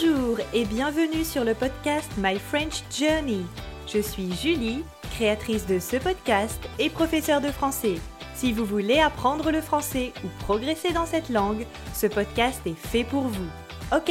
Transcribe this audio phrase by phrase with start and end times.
[0.00, 3.44] Bonjour et bienvenue sur le podcast My French Journey.
[3.86, 7.96] Je suis Julie, créatrice de ce podcast et professeure de français.
[8.34, 13.02] Si vous voulez apprendre le français ou progresser dans cette langue, ce podcast est fait
[13.02, 13.48] pour vous.
[13.92, 14.10] Ok,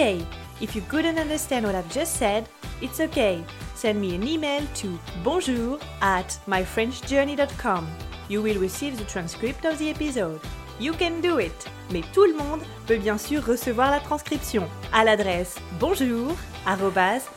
[0.61, 2.45] if you couldn't understand what I've just said,
[2.81, 3.38] it's okay.
[3.75, 4.89] Send me an email to
[5.23, 7.88] bonjour at myfrenchjourney.com.
[8.29, 10.41] You will receive the transcript of the episode.
[10.79, 11.71] You can do it!
[11.91, 16.35] Mais tout le monde peut bien sûr recevoir la transcription à l'adresse bonjour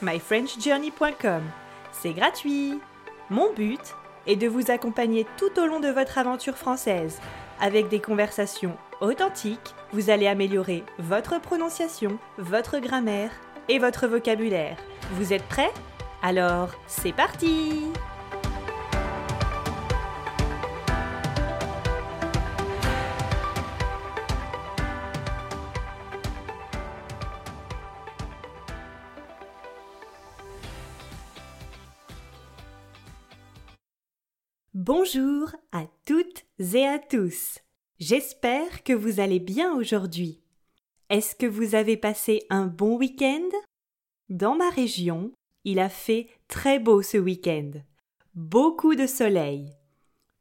[0.03, 1.43] myfrenchjourney.com.
[1.91, 2.79] C'est gratuit.
[3.31, 3.81] Mon but
[4.27, 7.19] est de vous accompagner tout au long de votre aventure française.
[7.61, 13.31] Avec des conversations authentiques, vous allez améliorer votre prononciation, votre grammaire
[13.71, 14.77] et votre vocabulaire.
[15.13, 15.73] Vous êtes prêts?
[16.23, 17.85] Alors, c'est parti
[34.93, 37.61] Bonjour à toutes et à tous.
[38.01, 40.43] J'espère que vous allez bien aujourd'hui.
[41.11, 43.51] Est-ce que vous avez passé un bon week-end?
[44.31, 45.31] Dans ma région,
[45.63, 47.71] il a fait très beau ce week-end.
[48.35, 49.77] Beaucoup de soleil.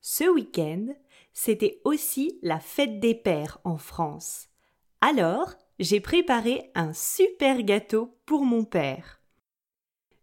[0.01, 0.95] Ce week-end,
[1.31, 4.47] c'était aussi la fête des pères en France.
[4.99, 9.21] Alors, j'ai préparé un super gâteau pour mon père.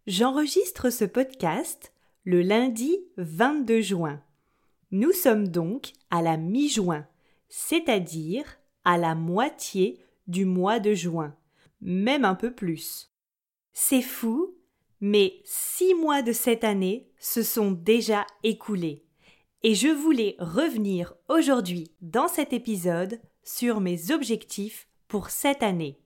[0.05, 1.93] J'enregistre ce podcast
[2.27, 4.21] le lundi 22 juin.
[4.91, 7.07] Nous sommes donc à la mi-juin,
[7.47, 11.33] c'est-à-dire à la moitié du mois de juin,
[11.79, 13.13] même un peu plus.
[13.71, 14.57] C'est fou,
[14.99, 19.05] mais six mois de cette année se sont déjà écoulés.
[19.63, 25.97] Et je voulais revenir aujourd'hui dans cet épisode sur mes objectifs pour cette année.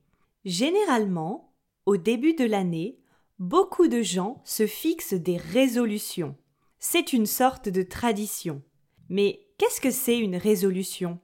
[0.46, 1.56] Généralement,
[1.88, 3.01] au début de l'année,
[3.42, 6.38] beaucoup de gens se fixent des résolutions.
[6.78, 8.62] C'est une sorte de tradition.
[9.10, 11.20] Mais qu'est-ce que c'est une résolution?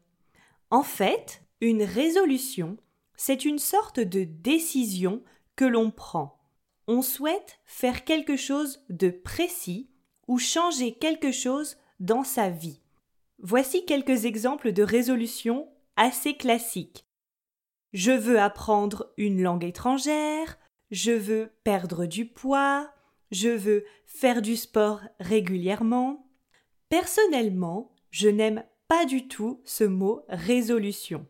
[0.72, 2.78] En fait, une résolution,
[3.16, 5.22] c'est une sorte de décision
[5.56, 6.40] que l'on prend.
[6.88, 9.92] On souhaite faire quelque chose de précis
[10.28, 12.82] ou changer quelque chose dans sa vie.
[13.38, 17.06] Voici quelques exemples de résolutions assez classiques.
[17.94, 20.58] Je veux apprendre une langue étrangère,
[20.92, 22.92] je veux perdre du poids,
[23.32, 26.30] je veux faire du sport régulièrement.
[26.90, 31.28] Personnellement, je n'aime pas du tout ce mot résolution.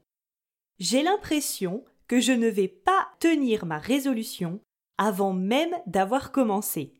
[0.79, 4.61] J'ai l'impression que je ne vais pas tenir ma résolution
[4.97, 6.93] avant même d'avoir commencé.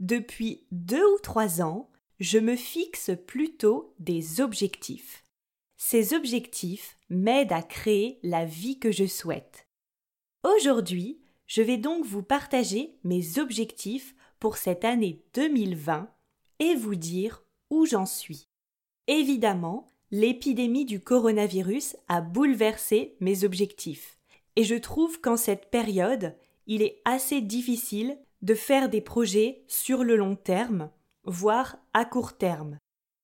[0.00, 5.24] Depuis deux ou trois ans, je me fixe plutôt des objectifs.
[5.76, 9.68] Ces objectifs m'aident à créer la vie que je souhaite.
[10.42, 16.08] Aujourd'hui, je vais donc vous partager mes objectifs pour cette année 2020
[16.58, 18.48] et vous dire où j'en suis.
[19.06, 24.18] Évidemment, l'épidémie du coronavirus a bouleversé mes objectifs.
[24.56, 30.04] Et je trouve qu'en cette période, il est assez difficile de faire des projets sur
[30.04, 30.90] le long terme,
[31.24, 32.78] voire à court terme.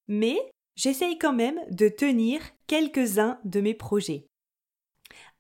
[0.09, 0.39] Mais
[0.77, 4.27] j'essaye quand même de tenir quelques-uns de mes projets.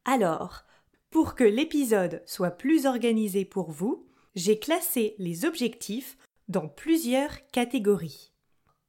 [0.04, 0.64] Alors,
[1.10, 6.16] pour que l'épisode soit plus organisé pour vous, j'ai classé les objectifs
[6.48, 8.32] dans plusieurs catégories.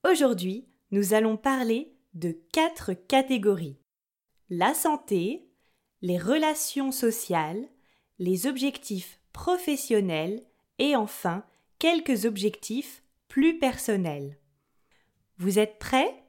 [0.09, 3.79] Aujourd'hui, nous allons parler de quatre catégories.
[4.49, 5.49] La santé,
[6.01, 7.67] les relations sociales,
[8.19, 10.43] les objectifs professionnels
[10.77, 11.43] et enfin
[11.79, 14.37] quelques objectifs plus personnels.
[15.37, 16.23] Vous êtes prêts?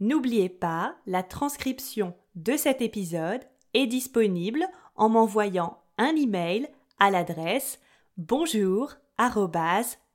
[0.00, 3.42] N'oubliez pas, la transcription de cet épisode
[3.74, 4.66] est disponible
[5.02, 6.68] en m'envoyant un email
[7.00, 7.80] à l'adresse
[8.16, 8.94] bonjour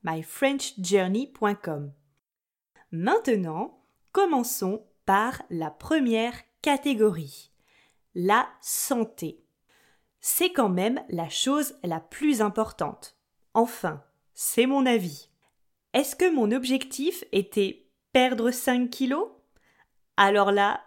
[0.02, 1.92] myfrenchjourney.com.
[2.90, 7.52] Maintenant, commençons par la première catégorie,
[8.14, 9.44] la santé.
[10.20, 13.18] C'est quand même la chose la plus importante.
[13.52, 14.02] Enfin,
[14.32, 15.28] c'est mon avis.
[15.92, 19.28] Est-ce que mon objectif était perdre 5 kilos?
[20.16, 20.80] Alors là,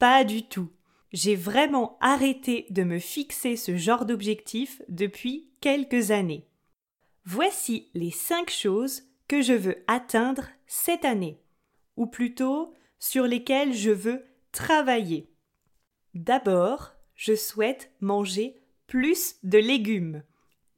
[0.00, 0.68] pas du tout.
[1.12, 6.48] J'ai vraiment arrêté de me fixer ce genre d'objectif depuis quelques années.
[7.24, 11.40] Voici les cinq choses que je veux atteindre cette année,
[11.96, 15.30] ou plutôt sur lesquelles je veux travailler.
[16.14, 20.22] D'abord, je souhaite manger plus de légumes.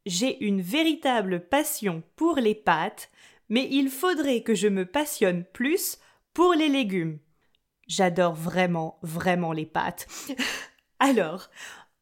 [0.07, 3.11] J'ai une véritable passion pour les pâtes,
[3.49, 5.99] mais il faudrait que je me passionne plus
[6.33, 7.19] pour les légumes.
[7.89, 10.07] J'adore vraiment, vraiment les pâtes.
[10.99, 11.49] Alors,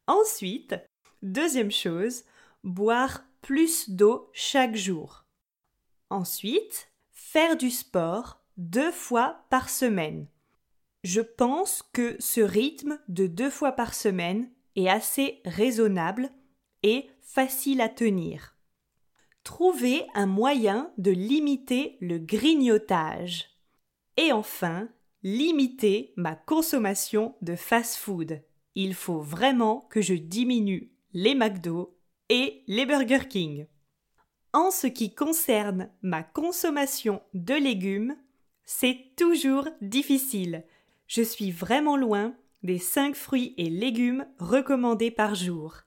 [0.05, 0.75] ensuite,
[1.21, 2.23] deuxième chose,
[2.63, 5.25] boire plus d'eau chaque jour.
[6.09, 10.27] Ensuite, faire du sport deux fois par semaine.
[11.03, 16.29] Je pense que ce rythme de deux fois par semaine est assez raisonnable
[16.83, 18.57] et facile à tenir.
[19.43, 23.49] Trouver un moyen de limiter le grignotage.
[24.17, 24.89] Et enfin,
[25.23, 28.41] limiter ma consommation de fast-food.
[28.75, 31.97] Il faut vraiment que je diminue les McDo
[32.29, 33.67] et les Burger King.
[34.53, 38.15] En ce qui concerne ma consommation de légumes,
[38.65, 40.65] c'est toujours difficile.
[41.07, 45.81] Je suis vraiment loin des 5 fruits et légumes recommandés par jour.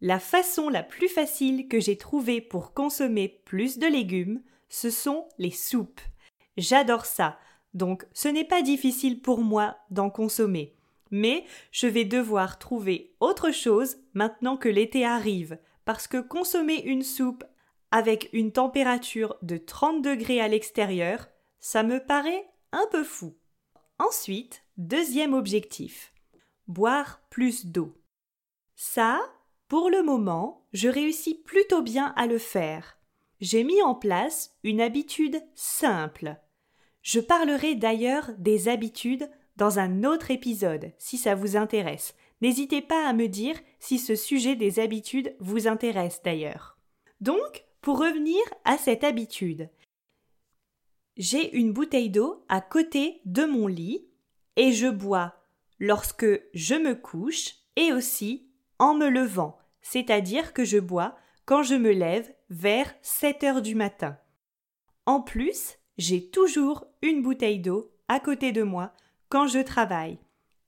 [0.00, 5.26] La façon la plus facile que j'ai trouvée pour consommer plus de légumes, ce sont
[5.38, 6.00] les soupes.
[6.56, 7.38] J'adore ça,
[7.76, 10.74] donc ce n'est pas difficile pour moi d'en consommer.
[11.12, 17.04] Mais je vais devoir trouver autre chose maintenant que l'été arrive, parce que consommer une
[17.04, 17.44] soupe
[17.92, 21.28] avec une température de 30 degrés à l'extérieur,
[21.60, 23.36] ça me paraît un peu fou.
[23.98, 26.12] Ensuite, deuxième objectif
[26.66, 27.94] boire plus d'eau.
[28.74, 29.20] Ça,
[29.68, 32.98] pour le moment, je réussis plutôt bien à le faire.
[33.40, 36.36] J'ai mis en place une habitude simple.
[37.06, 42.16] Je parlerai d'ailleurs des habitudes dans un autre épisode si ça vous intéresse.
[42.40, 46.76] N'hésitez pas à me dire si ce sujet des habitudes vous intéresse d'ailleurs.
[47.20, 49.70] Donc, pour revenir à cette habitude,
[51.16, 54.08] j'ai une bouteille d'eau à côté de mon lit
[54.56, 55.36] et je bois
[55.78, 58.50] lorsque je me couche et aussi
[58.80, 63.76] en me levant, c'est-à-dire que je bois quand je me lève vers 7 heures du
[63.76, 64.18] matin.
[65.06, 68.92] En plus, j'ai toujours une bouteille d'eau à côté de moi
[69.28, 70.18] quand je travaille.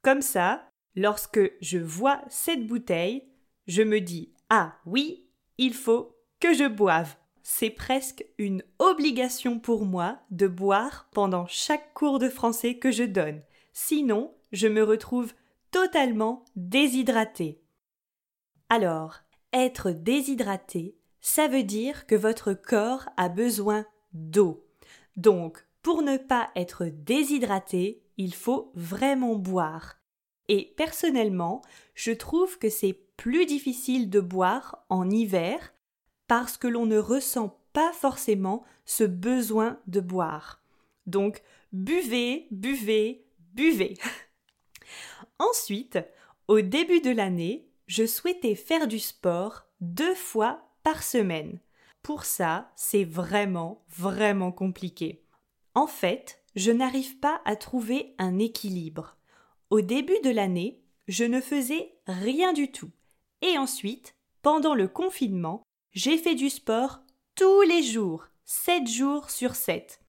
[0.03, 3.29] Comme ça, lorsque je vois cette bouteille,
[3.67, 5.29] je me dis Ah oui,
[5.59, 7.17] il faut que je boive.
[7.43, 13.05] C'est presque une obligation pour moi de boire pendant chaque cours de français que je
[13.05, 13.43] donne.
[13.73, 15.33] Sinon, je me retrouve
[15.71, 17.63] totalement déshydraté.
[18.69, 19.21] Alors,
[19.53, 24.68] être déshydraté, ça veut dire que votre corps a besoin d'eau.
[25.19, 29.97] Donc, pour ne pas être déshydraté, il faut vraiment boire.
[30.47, 31.61] Et personnellement,
[31.95, 35.75] je trouve que c'est plus difficile de boire en hiver
[36.29, 40.63] parce que l'on ne ressent pas forcément ce besoin de boire.
[41.07, 41.43] Donc,
[41.73, 43.95] buvez, buvez, buvez.
[45.41, 45.99] Ensuite,
[46.47, 51.59] au début de l'année, je souhaitais faire du sport deux fois par semaine.
[52.03, 55.25] Pour ça, c'est vraiment, vraiment compliqué.
[55.75, 59.17] En fait, je n'arrive pas à trouver un équilibre.
[59.71, 62.91] Au début de l'année, je ne faisais rien du tout.
[63.43, 65.63] Et ensuite, pendant le confinement,
[65.93, 67.01] j'ai fait du sport
[67.35, 70.01] tous les jours, 7 jours sur 7.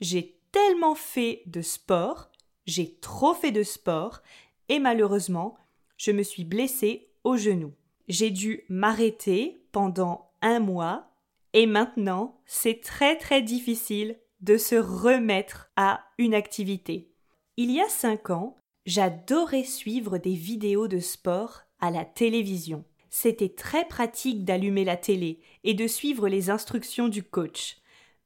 [0.00, 2.30] J'ai tellement fait de sport,
[2.66, 4.22] j'ai trop fait de sport,
[4.68, 5.56] et malheureusement,
[5.96, 7.74] je me suis blessée au genou.
[8.08, 11.11] J'ai dû m'arrêter pendant un mois
[11.52, 17.12] et maintenant, c'est très très difficile de se remettre à une activité.
[17.56, 18.56] Il y a cinq ans,
[18.86, 22.84] j'adorais suivre des vidéos de sport à la télévision.
[23.10, 27.76] C'était très pratique d'allumer la télé et de suivre les instructions du coach.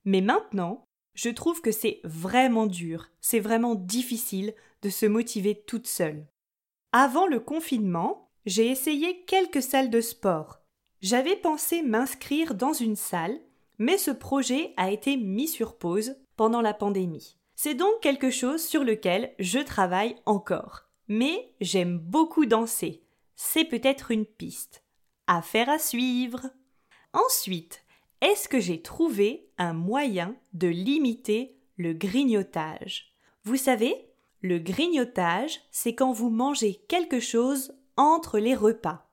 [0.05, 5.89] Mais maintenant, je trouve que c'est vraiment dur, c'est vraiment difficile de se motiver toute
[5.89, 6.27] seule.
[6.93, 10.61] Avant le confinement, j'ai essayé quelques salles de sport,
[11.07, 13.39] j'avais pensé m'inscrire dans une salle,
[13.79, 17.37] mais ce projet a été mis sur pause pendant la pandémie.
[17.55, 20.87] C'est donc quelque chose sur lequel je travaille encore.
[21.07, 23.05] Mais j'aime beaucoup danser.
[23.37, 24.83] C'est peut-être une piste.
[25.29, 26.51] Affaire à suivre.
[27.13, 27.85] Ensuite,
[28.21, 33.13] est-ce que j'ai trouvé un moyen de limiter le grignotage?
[33.45, 34.11] Vous savez,
[34.41, 39.06] le grignotage, c'est quand vous mangez quelque chose entre les repas.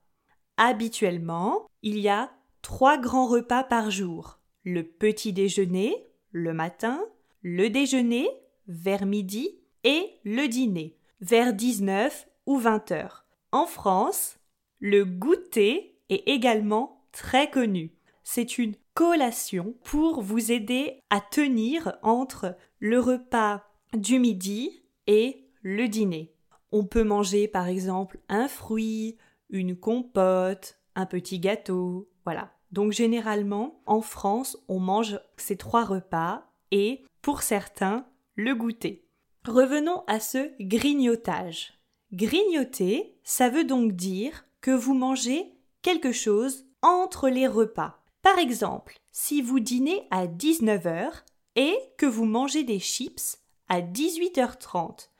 [0.56, 2.30] Habituellement, il y a
[2.62, 4.38] trois grands repas par jour.
[4.64, 7.04] Le petit déjeuner, le matin,
[7.42, 8.28] le déjeuner,
[8.66, 13.26] vers midi, et le dîner, vers 19 ou 20 heures.
[13.52, 14.38] En France,
[14.80, 17.92] le goûter est également très connu.
[18.24, 25.88] C'est une collation pour vous aider à tenir entre le repas du midi et le
[25.88, 26.32] dîner.
[26.72, 29.16] On peut manger par exemple un fruit,
[29.54, 32.52] une compote, un petit gâteau, voilà.
[32.72, 39.06] Donc généralement, en France, on mange ces trois repas et, pour certains, le goûter.
[39.46, 41.78] Revenons à ce grignotage.
[42.12, 48.02] Grignoter, ça veut donc dire que vous mangez quelque chose entre les repas.
[48.22, 51.12] Par exemple, si vous dînez à 19h
[51.56, 55.10] et que vous mangez des chips à 18h30,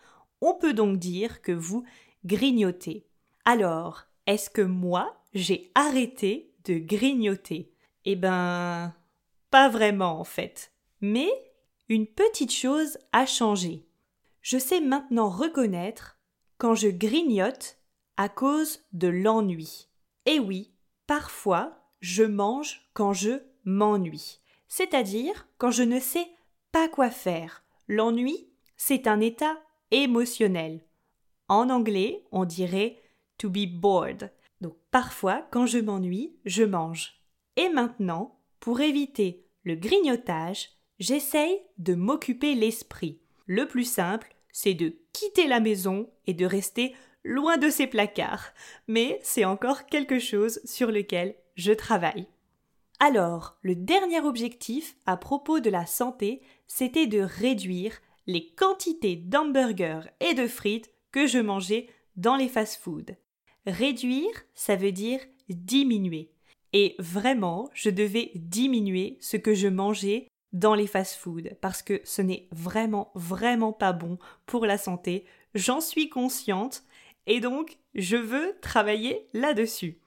[0.41, 1.85] on peut donc dire que vous
[2.25, 3.07] grignotez.
[3.45, 7.73] Alors, est-ce que moi, j'ai arrêté de grignoter?
[8.05, 8.95] Eh ben,
[9.51, 10.73] pas vraiment en fait.
[11.01, 11.29] Mais
[11.89, 13.87] une petite chose a changé.
[14.41, 16.19] Je sais maintenant reconnaître
[16.59, 17.79] quand je grignote
[18.17, 19.89] à cause de l'ennui.
[20.27, 20.73] Et oui,
[21.07, 26.29] parfois, je mange quand je m'ennuie, c'est-à-dire quand je ne sais
[26.73, 27.65] pas quoi faire.
[27.89, 29.59] L'ennui, c'est un état
[29.91, 30.85] émotionnel.
[31.49, 33.01] En anglais, on dirait
[33.39, 34.31] to be bored.
[34.61, 37.21] Donc parfois, quand je m'ennuie, je mange.
[37.57, 43.21] Et maintenant, pour éviter le grignotage, j'essaye de m'occuper l'esprit.
[43.47, 48.53] Le plus simple, c'est de quitter la maison et de rester loin de ces placards.
[48.89, 52.27] Mais c'est encore quelque chose sur lequel je travaille.
[53.01, 60.09] Alors, le dernier objectif à propos de la santé, c'était de réduire les quantités d'hamburgers
[60.21, 63.17] et de frites que je mangeais dans les fast-foods.
[63.67, 66.31] Réduire, ça veut dire diminuer.
[66.73, 72.23] Et vraiment, je devais diminuer ce que je mangeais dans les fast-foods parce que ce
[72.23, 75.25] n'est vraiment, vraiment pas bon pour la santé.
[75.55, 76.83] J'en suis consciente
[77.27, 79.99] et donc je veux travailler là-dessus.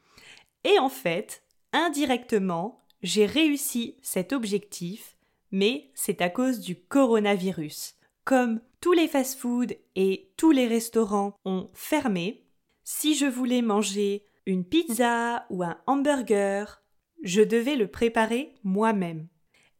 [0.63, 5.15] Et en fait, indirectement, j'ai réussi cet objectif,
[5.51, 7.95] mais c'est à cause du coronavirus.
[8.25, 12.43] Comme tous les fast-foods et tous les restaurants ont fermé,
[12.89, 16.81] si je voulais manger une pizza ou un hamburger,
[17.21, 19.27] je devais le préparer moi-même.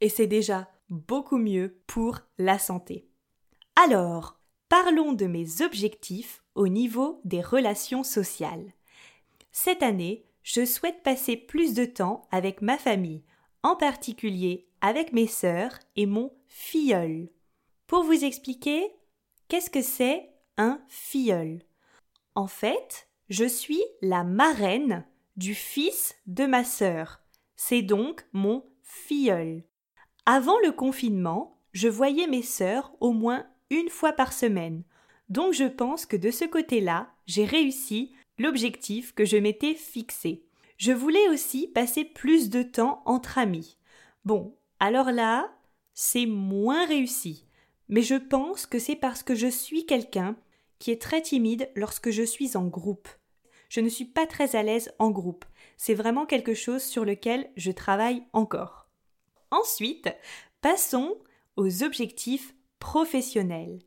[0.02, 3.08] Et c'est déjà beaucoup mieux pour la santé.
[3.78, 8.74] Alors, parlons de mes objectifs au niveau des relations sociales.
[9.54, 13.24] Cette année, je souhaite passer plus de temps avec ma famille,
[13.64, 17.30] en particulier avec mes sœurs et mon filleul.
[17.88, 18.92] Pour vous expliquer,
[19.48, 21.62] qu'est-ce que c'est un filleul?
[22.38, 25.04] En fait, je suis la marraine
[25.38, 27.20] du fils de ma sœur.
[27.56, 29.64] C'est donc mon filleul.
[30.28, 34.84] Avant le confinement, je voyais mes sœurs au moins une fois par semaine.
[35.30, 40.46] Donc je pense que de ce côté-là, j'ai réussi l'objectif que je m'étais fixé.
[40.78, 43.78] Je voulais aussi passer plus de temps entre amis.
[44.26, 45.52] Bon, alors là,
[45.96, 47.48] c'est moins réussi.
[47.90, 50.36] Mais je pense que c'est parce que je suis quelqu'un
[50.80, 53.08] qui est très timide lorsque je suis en groupe.
[53.70, 55.46] Je ne suis pas très à l'aise en groupe.
[55.76, 58.88] C'est vraiment quelque chose sur lequel je travaille encore.
[59.52, 60.10] Ensuite,
[60.62, 61.18] passons
[61.56, 63.80] aux objectifs professionnels.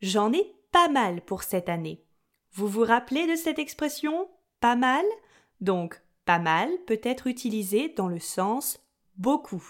[0.00, 2.04] J'en ai pas mal pour cette année.
[2.52, 4.28] Vous vous rappelez de cette expression
[4.60, 5.04] pas mal
[5.60, 8.80] Donc, pas mal peut être utilisé dans le sens
[9.16, 9.62] beaucoup.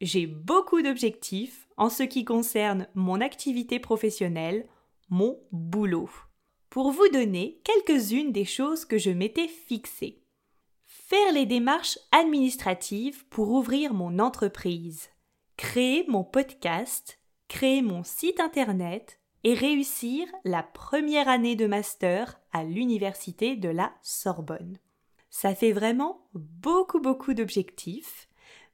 [0.00, 4.66] J'ai beaucoup d'objectifs en ce qui concerne mon activité professionnelle,
[5.10, 6.10] mon boulot.
[6.70, 10.22] Pour vous donner quelques-unes des choses que je m'étais fixées.
[10.84, 15.08] Faire les démarches administratives pour ouvrir mon entreprise,
[15.56, 22.64] créer mon podcast, créer mon site internet et réussir la première année de master à
[22.64, 24.78] l'université de la Sorbonne.
[25.30, 28.28] Ça fait vraiment beaucoup beaucoup d'objectifs,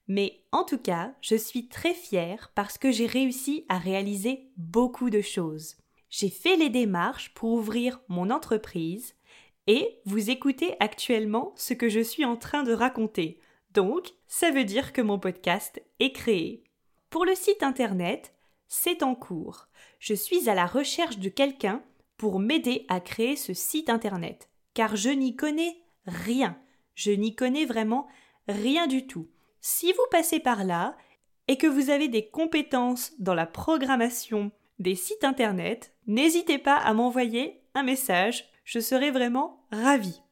[0.09, 5.11] mais en tout cas, je suis très fière parce que j'ai réussi à réaliser beaucoup
[5.11, 5.77] de choses
[6.17, 9.17] j'ai fait les démarches pour ouvrir mon entreprise
[9.67, 13.41] et vous écoutez actuellement ce que je suis en train de raconter.
[13.73, 16.63] Donc, ça veut dire que mon podcast est créé.
[17.11, 18.33] Pour le site internet,
[18.69, 19.67] c'est en cours.
[19.99, 21.83] Je suis à la recherche de quelqu'un
[22.17, 26.57] pour m'aider à créer ce site internet, car je n'y connais rien.
[26.95, 28.07] Je n'y connais vraiment
[28.47, 29.29] rien du tout.
[29.61, 30.97] Si vous passez par là
[31.49, 36.93] et que vous avez des compétences dans la programmation des sites internet, n'hésitez pas à
[36.95, 40.23] m'envoyer un message, je serai vraiment ravie.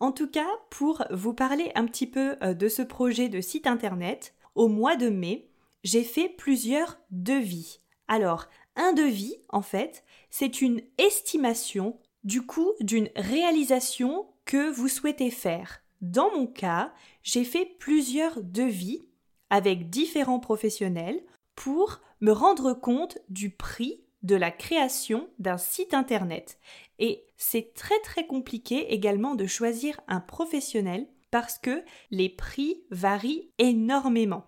[0.00, 3.66] En tout cas, pour vous parler un petit peu euh, de ce projet de site
[3.66, 5.48] internet, au mois de mai,
[5.84, 7.80] j'ai fait plusieurs devis.
[8.08, 8.46] Alors,
[8.76, 15.82] un devis, en fait, c'est une estimation du coût d'une réalisation que vous souhaitez faire.
[16.00, 19.04] Dans mon cas, j'ai fait plusieurs devis
[19.50, 21.22] avec différents professionnels
[21.54, 26.58] pour me rendre compte du prix de la création d'un site internet.
[26.98, 33.50] Et c'est très très compliqué également de choisir un professionnel parce que les prix varient
[33.58, 34.44] énormément.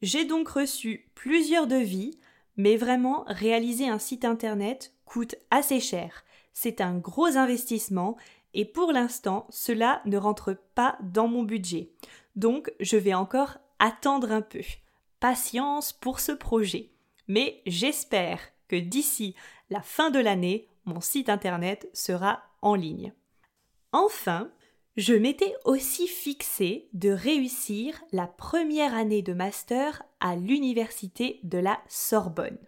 [0.00, 2.18] J'ai donc reçu plusieurs devis,
[2.56, 6.24] mais vraiment réaliser un site internet coûte assez cher.
[6.54, 8.16] C'est un gros investissement
[8.54, 11.90] et pour l'instant cela ne rentre pas dans mon budget.
[12.36, 14.62] Donc je vais encore attendre un peu.
[15.20, 16.90] Patience pour ce projet.
[17.28, 19.34] Mais j'espère que d'ici
[19.70, 23.12] la fin de l'année, mon site internet sera en ligne.
[23.92, 24.50] Enfin,
[24.96, 31.78] je m'étais aussi fixé de réussir la première année de master à l'université de la
[31.88, 32.58] Sorbonne.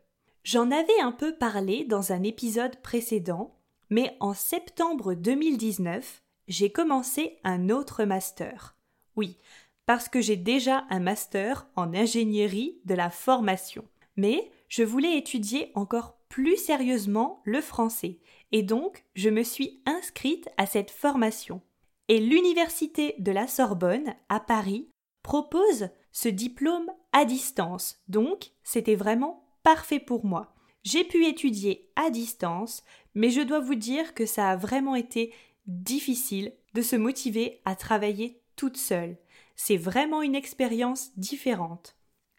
[0.45, 3.57] J'en avais un peu parlé dans un épisode précédent,
[3.91, 8.77] mais en septembre 2019, j'ai commencé un autre master.
[9.17, 9.39] Oui,
[9.87, 13.85] parce que j'ai déjà un master en ingénierie de la formation.
[14.21, 18.19] Mais je voulais étudier encore plus sérieusement le français,
[18.53, 21.63] et donc je me suis inscrite à cette formation
[22.11, 24.91] et l'Université de la Sorbonne à Paris
[25.23, 28.03] propose ce diplôme à distance.
[28.09, 30.53] Donc, c'était vraiment parfait pour moi.
[30.83, 32.83] J'ai pu étudier à distance,
[33.15, 35.33] mais je dois vous dire que ça a vraiment été
[35.67, 39.17] difficile de se motiver à travailler toute seule.
[39.55, 41.95] C'est vraiment une expérience différente.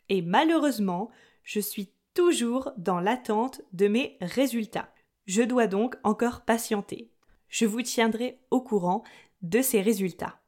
[0.09, 1.09] Et malheureusement,
[1.51, 4.89] je suis toujours dans l'attente de mes résultats.
[5.25, 7.11] Je dois donc encore patienter.
[7.49, 9.03] Je vous tiendrai au courant
[9.41, 10.39] de ces résultats.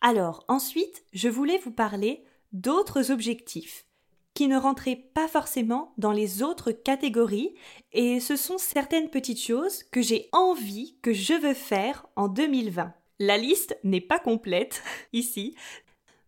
[0.00, 3.86] Alors ensuite, je voulais vous parler d'autres objectifs
[4.34, 7.52] qui ne rentraient pas forcément dans les autres catégories
[7.90, 12.94] et ce sont certaines petites choses que j'ai envie que je veux faire en 2020.
[13.18, 14.80] La liste n'est pas complète
[15.12, 15.56] ici.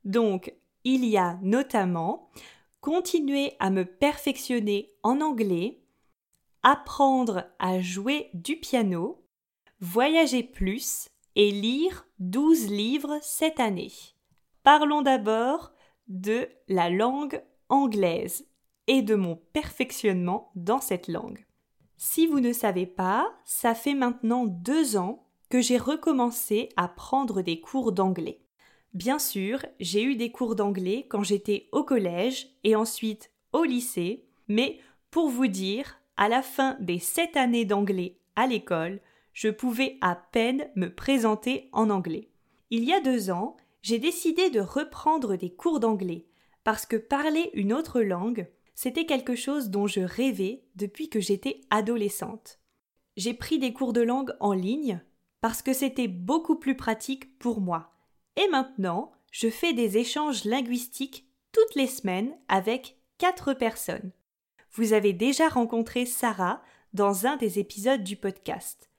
[0.05, 0.53] Donc,
[0.83, 2.29] il y a notamment
[2.83, 5.81] continuer à me perfectionner en anglais,
[6.63, 9.25] apprendre à jouer du piano,
[9.81, 13.93] voyager plus et lire 12 livres cette année.
[14.65, 15.73] Parlons d'abord
[16.09, 18.47] de la langue anglaise
[18.89, 21.47] et de mon perfectionnement dans cette langue.
[21.97, 27.43] Si vous ne savez pas, ça fait maintenant deux ans que j'ai recommencé à prendre
[27.43, 28.42] des cours d'anglais.
[28.95, 34.27] Bien sûr, j'ai eu des cours d'anglais quand j'étais au collège et ensuite au lycée,
[34.49, 34.79] mais
[35.11, 39.01] pour vous dire, à la fin des sept années d'anglais à l'école,
[39.33, 42.29] je pouvais à peine me présenter en anglais.
[42.71, 46.27] Il y a deux ans, j'ai décidé de reprendre des cours d'anglais,
[46.63, 51.61] parce que parler une autre langue, c'était quelque chose dont je rêvais depuis que j'étais
[51.71, 52.59] adolescente.
[53.17, 55.03] J'ai pris des cours de langue en ligne
[55.41, 57.92] parce que c'était beaucoup plus pratique pour moi.
[58.37, 64.13] Et maintenant, je fais des échanges linguistiques toutes les semaines avec quatre personnes.
[64.73, 66.63] Vous avez déjà rencontré Sarah
[66.95, 68.91] dans un des épisodes du podcast.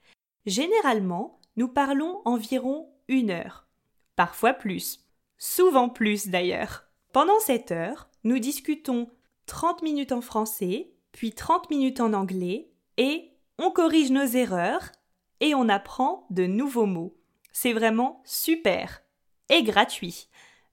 [0.46, 3.67] Généralement, nous parlons environ une heure,
[4.15, 5.06] parfois plus,
[5.38, 6.86] souvent plus d'ailleurs.
[7.12, 9.10] Pendant cette heure, nous discutons
[9.46, 14.91] 30 minutes en français, puis 30 minutes en anglais, et on corrige nos erreurs
[15.39, 17.15] et on apprend de nouveaux mots.
[17.52, 19.03] C'est vraiment super
[19.49, 20.27] et gratuit.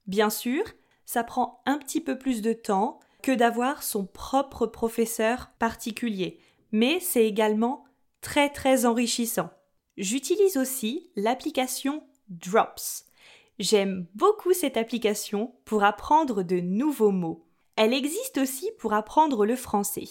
[0.07, 0.63] Bien sûr,
[1.05, 6.39] ça prend un petit peu plus de temps que d'avoir son propre professeur particulier,
[6.71, 7.83] mais c'est également
[8.21, 9.49] très très enrichissant.
[9.97, 13.05] J'utilise aussi l'application Drops.
[13.59, 17.45] J'aime beaucoup cette application pour apprendre de nouveaux mots.
[17.75, 20.07] Elle existe aussi pour apprendre le français.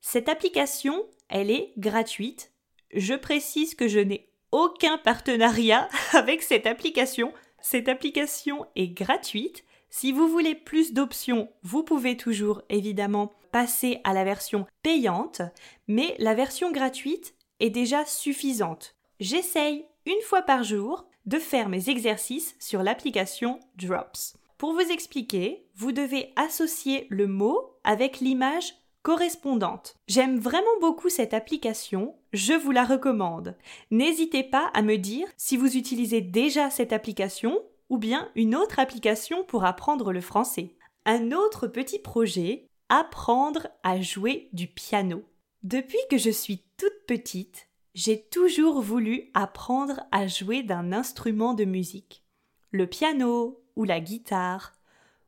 [0.00, 2.52] Cette application, elle est gratuite.
[2.92, 7.32] Je précise que je n'ai aucun partenariat avec cette application.
[7.64, 9.64] Cette application est gratuite.
[9.90, 15.42] Si vous voulez plus d'options, vous pouvez toujours évidemment passer à la version payante,
[15.88, 21.88] mais la version gratuite est déjà suffisante j'essaye une fois par jour de faire mes
[21.88, 24.36] exercices sur l'application Drops.
[24.58, 29.96] Pour vous expliquer, vous devez associer le mot avec l'image correspondante.
[30.08, 33.54] J'aime vraiment beaucoup cette application, je vous la recommande.
[33.90, 38.80] N'hésitez pas à me dire si vous utilisez déjà cette application ou bien une autre
[38.80, 40.74] application pour apprendre le français.
[41.04, 45.22] Un autre petit projet, apprendre à jouer du piano.
[45.62, 51.66] Depuis que je suis toute petite, j'ai toujours voulu apprendre à jouer d'un instrument de
[51.66, 52.24] musique,
[52.70, 54.72] le piano ou la guitare.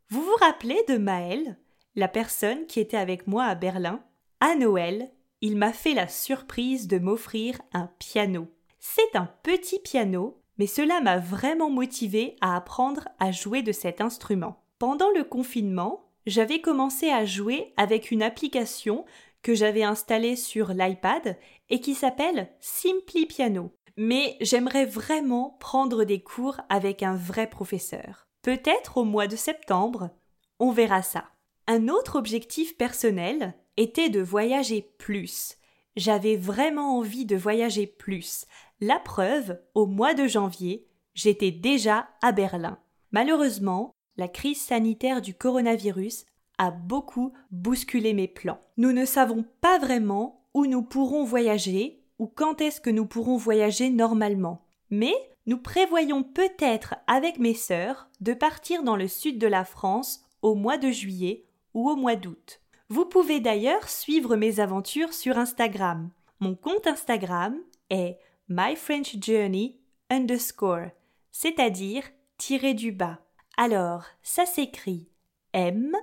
[0.08, 1.58] Vous vous rappelez de Maël,
[1.96, 4.00] la personne qui était avec moi à Berlin
[4.40, 8.48] À Noël, il m'a fait la surprise de m'offrir un piano.
[8.78, 14.00] C'est un petit piano, mais cela m'a vraiment motivé à apprendre à jouer de cet
[14.00, 14.62] instrument.
[14.78, 19.04] Pendant le confinement, j'avais commencé à jouer avec une application
[19.42, 21.38] que j'avais installé sur l'iPad
[21.70, 23.72] et qui s'appelle Simply Piano.
[23.96, 28.26] Mais j'aimerais vraiment prendre des cours avec un vrai professeur.
[28.42, 30.11] Peut-être au mois de septembre,
[30.59, 31.24] on verra ça.
[31.68, 35.57] Un autre objectif personnel était de voyager plus.
[35.96, 38.46] J'avais vraiment envie de voyager plus.
[38.81, 42.79] La preuve, au mois de janvier, j'étais déjà à Berlin.
[43.11, 46.24] Malheureusement, la crise sanitaire du coronavirus
[46.59, 48.61] a beaucoup bousculé mes plans.
[48.76, 53.37] Nous ne savons pas vraiment où nous pourrons voyager ou quand est-ce que nous pourrons
[53.37, 54.62] voyager normalement.
[54.90, 55.14] Mais
[55.46, 60.55] nous prévoyons peut-être avec mes sœurs de partir dans le sud de la France au
[60.55, 61.45] mois de juillet
[61.76, 62.62] ou au mois d'août.
[62.88, 66.10] Vous pouvez d'ailleurs suivre mes aventures sur Instagram.
[66.40, 67.54] Mon compte Instagram
[67.90, 70.88] est myfrenchjourney underscore,
[71.32, 72.02] c'est-à-dire
[72.38, 73.18] tiré du bas.
[73.58, 75.10] Alors, ça s'écrit
[75.52, 75.94] M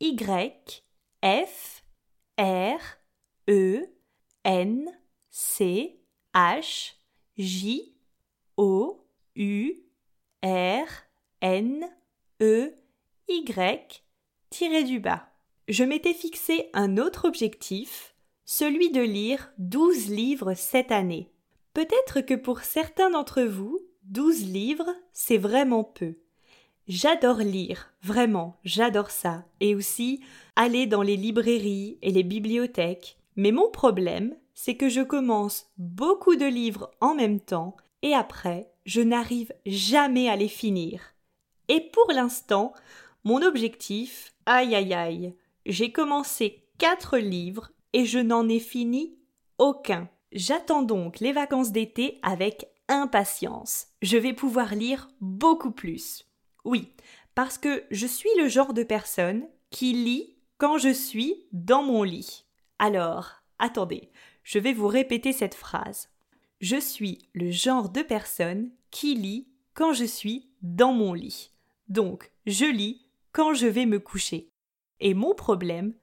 [0.00, 0.84] Y
[1.24, 1.82] F
[2.38, 2.80] R
[3.48, 3.86] E
[4.44, 4.90] N
[5.30, 5.98] C
[6.34, 6.92] H
[7.38, 7.94] J
[8.58, 9.72] O U
[10.42, 10.86] R
[11.40, 11.88] N
[12.42, 12.74] E
[13.28, 14.04] Y
[14.50, 15.26] tiré du bas.
[15.68, 21.30] Je m'étais fixé un autre objectif, celui de lire douze livres cette année.
[21.72, 26.16] Peut-être que pour certains d'entre vous, douze livres, c'est vraiment peu.
[26.88, 30.20] J'adore lire, vraiment, j'adore ça, et aussi
[30.56, 33.16] aller dans les librairies et les bibliothèques.
[33.36, 38.72] Mais mon problème, c'est que je commence beaucoup de livres en même temps, et après,
[38.86, 41.00] je n'arrive jamais à les finir.
[41.68, 42.72] Et pour l'instant,
[43.22, 45.34] mon objectif, aïe aïe aïe,
[45.66, 49.18] j'ai commencé quatre livres et je n'en ai fini
[49.58, 50.08] aucun.
[50.32, 53.86] J'attends donc les vacances d'été avec impatience.
[54.02, 56.24] Je vais pouvoir lire beaucoup plus.
[56.64, 56.92] Oui,
[57.34, 62.02] parce que je suis le genre de personne qui lit quand je suis dans mon
[62.02, 62.44] lit.
[62.78, 64.10] Alors, attendez,
[64.44, 66.10] je vais vous répéter cette phrase.
[66.60, 71.52] Je suis le genre de personne qui lit quand je suis dans mon lit.
[71.88, 74.50] Donc, je lis quand je vais me coucher.
[75.00, 75.94] Et mon problème,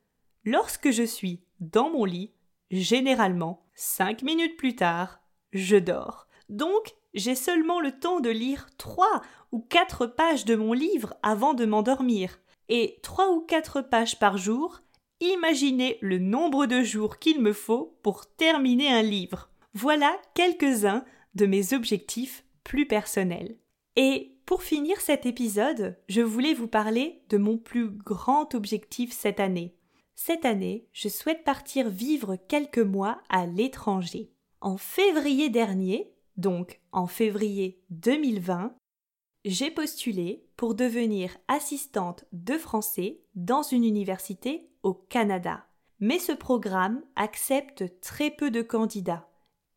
[0.44, 2.32] lorsque je suis dans mon lit,
[2.72, 5.20] généralement, cinq minutes plus tard,
[5.52, 6.28] je dors.
[6.50, 11.54] Donc, j'ai seulement le temps de lire trois ou quatre pages de mon livre avant
[11.54, 12.40] de m'endormir.
[12.70, 14.82] Et trois ou quatre pages par jour,
[15.20, 19.50] imaginez le nombre de jours qu'il me faut pour terminer un livre.
[19.74, 23.58] Voilà quelques-uns de mes objectifs plus personnels.
[23.97, 29.39] Et pour finir cet épisode, je voulais vous parler de mon plus grand objectif cette
[29.39, 29.75] année.
[30.13, 34.31] Cette année, je souhaite partir vivre quelques mois à l'étranger.
[34.62, 38.75] En février dernier, donc en février 2020,
[39.45, 45.65] j'ai postulé pour devenir assistante de français dans une université au Canada.
[45.99, 49.27] Mais ce programme accepte très peu de candidats.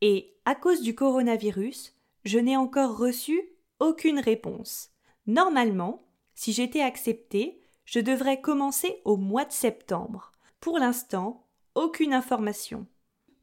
[0.03, 3.41] Et à cause du coronavirus, je n'ai encore reçu
[3.81, 4.91] aucune réponse.
[5.27, 10.33] Normalement, si j'étais acceptée, je devrais commencer au mois de septembre.
[10.61, 12.87] Pour l'instant, aucune information.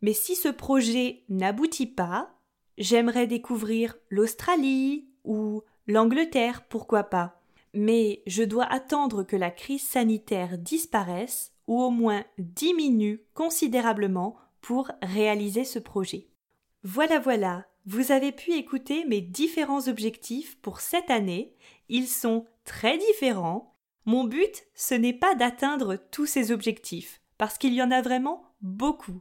[0.01, 2.29] Mais si ce projet n'aboutit pas,
[2.77, 7.41] j'aimerais découvrir l'Australie ou l'Angleterre, pourquoi pas.
[7.73, 14.91] Mais je dois attendre que la crise sanitaire disparaisse ou au moins diminue considérablement pour
[15.01, 16.27] réaliser ce projet.
[16.89, 21.53] Voilà voilà, vous avez pu écouter mes différents objectifs pour cette année.
[21.89, 23.75] Ils sont très différents.
[24.05, 28.41] Mon but, ce n'est pas d'atteindre tous ces objectifs, parce qu'il y en a vraiment
[28.61, 29.19] beaucoup.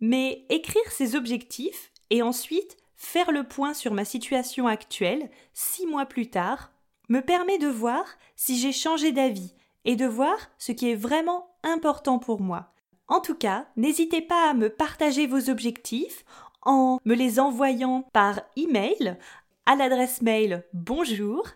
[0.00, 6.06] Mais écrire ces objectifs et ensuite faire le point sur ma situation actuelle, six mois
[6.06, 6.72] plus tard,
[7.08, 11.48] me permet de voir si j'ai changé d'avis et de voir ce qui est vraiment
[11.62, 12.72] important pour moi.
[13.06, 16.24] En tout cas, n'hésitez pas à me partager vos objectifs
[16.68, 19.16] en me les envoyant par email
[19.64, 21.48] à l'adresse mail bonjour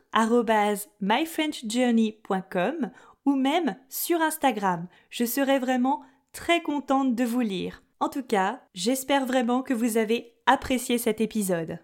[1.01, 2.90] myfrenchjourney.com
[3.27, 4.88] ou même sur Instagram.
[5.11, 7.83] Je serai vraiment très contente de vous lire.
[8.01, 11.79] En tout cas, j'espère vraiment que vous avez apprécié cet épisode.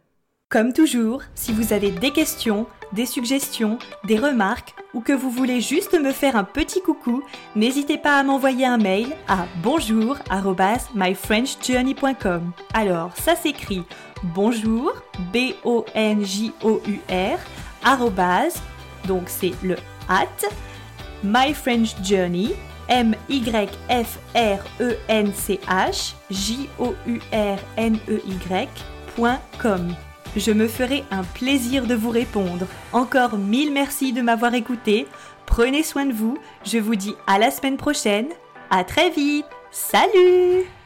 [0.50, 5.60] Comme toujours, si vous avez des questions, des suggestions, des remarques ou que vous voulez
[5.60, 7.22] juste me faire un petit coucou,
[7.54, 12.52] n'hésitez pas à m'envoyer un mail à bonjour@myfrenchjourney.com.
[12.72, 13.82] Alors, ça s'écrit
[14.22, 14.94] bonjour
[15.34, 17.38] b o n j o u r
[19.06, 19.76] donc c'est le
[20.08, 20.48] at
[21.22, 22.54] myfrenchjourney
[22.88, 29.94] m y f r e n c h j o u r n e y.com.
[30.38, 32.66] Je me ferai un plaisir de vous répondre.
[32.92, 35.08] Encore mille merci de m'avoir écouté.
[35.46, 36.38] Prenez soin de vous.
[36.64, 38.28] Je vous dis à la semaine prochaine.
[38.70, 39.46] À très vite.
[39.72, 40.77] Salut